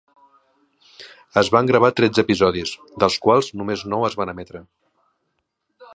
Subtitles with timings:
[1.41, 2.73] Es van gravar tretze episodis,
[3.05, 4.67] dels quals només nou es van emetre.